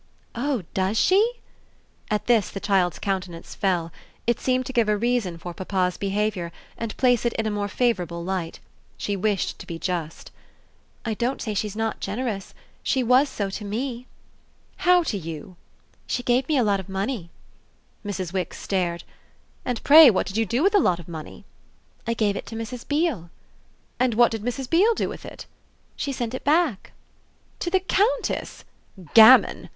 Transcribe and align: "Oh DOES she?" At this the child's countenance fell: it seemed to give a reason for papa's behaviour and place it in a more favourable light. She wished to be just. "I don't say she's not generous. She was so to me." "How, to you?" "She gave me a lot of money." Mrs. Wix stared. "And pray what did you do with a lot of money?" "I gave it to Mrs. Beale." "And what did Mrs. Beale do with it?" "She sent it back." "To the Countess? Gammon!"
"Oh 0.33 0.63
DOES 0.73 0.97
she?" 0.97 1.33
At 2.09 2.25
this 2.25 2.49
the 2.49 2.59
child's 2.59 2.97
countenance 2.97 3.53
fell: 3.53 3.91
it 4.25 4.39
seemed 4.39 4.65
to 4.65 4.73
give 4.73 4.89
a 4.89 4.97
reason 4.97 5.37
for 5.37 5.53
papa's 5.53 5.95
behaviour 5.97 6.51
and 6.75 6.97
place 6.97 7.23
it 7.23 7.33
in 7.33 7.45
a 7.45 7.51
more 7.51 7.67
favourable 7.67 8.23
light. 8.23 8.59
She 8.97 9.15
wished 9.15 9.59
to 9.59 9.67
be 9.67 9.77
just. 9.77 10.31
"I 11.05 11.13
don't 11.13 11.39
say 11.39 11.53
she's 11.53 11.75
not 11.75 11.99
generous. 11.99 12.55
She 12.81 13.03
was 13.03 13.29
so 13.29 13.51
to 13.51 13.63
me." 13.63 14.07
"How, 14.77 15.03
to 15.03 15.19
you?" 15.19 15.55
"She 16.07 16.23
gave 16.23 16.47
me 16.47 16.57
a 16.57 16.63
lot 16.63 16.79
of 16.79 16.89
money." 16.89 17.29
Mrs. 18.03 18.33
Wix 18.33 18.57
stared. 18.59 19.03
"And 19.63 19.83
pray 19.83 20.09
what 20.09 20.25
did 20.25 20.35
you 20.35 20.47
do 20.47 20.63
with 20.63 20.73
a 20.73 20.79
lot 20.79 20.97
of 20.97 21.07
money?" 21.07 21.45
"I 22.07 22.15
gave 22.15 22.35
it 22.35 22.47
to 22.47 22.55
Mrs. 22.55 22.87
Beale." 22.87 23.29
"And 23.99 24.15
what 24.15 24.31
did 24.31 24.41
Mrs. 24.41 24.67
Beale 24.67 24.95
do 24.95 25.07
with 25.07 25.27
it?" 25.27 25.45
"She 25.95 26.11
sent 26.11 26.33
it 26.33 26.43
back." 26.43 26.91
"To 27.59 27.69
the 27.69 27.79
Countess? 27.81 28.63
Gammon!" 29.13 29.69